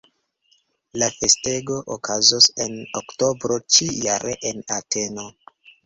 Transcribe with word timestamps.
La 1.01 1.09
festego 1.17 1.77
okazos 1.97 2.49
en 2.67 2.75
oktobro 3.03 3.61
ĉi-jare 3.79 4.39
en 4.53 4.69
Ateno. 4.83 5.33